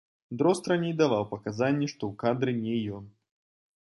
[0.37, 3.05] Дрозд раней даваў паказанні, што ў кадры не ён.